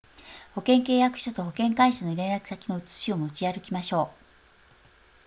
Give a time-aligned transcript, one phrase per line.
[0.55, 4.21] 保険契約書と保険会社の連絡先の写しを持ち歩きましょう